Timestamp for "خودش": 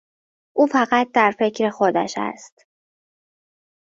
1.69-2.13